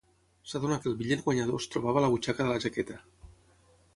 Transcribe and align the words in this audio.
S'adona 0.51 0.77
que 0.85 0.89
el 0.91 0.95
bitllet 1.01 1.21
guanyador 1.27 1.61
es 1.65 1.69
trobava 1.75 2.01
a 2.03 2.03
la 2.05 2.11
butxaca 2.13 2.47
de 2.47 2.53
la 2.55 2.63
jaqueta. 2.65 2.97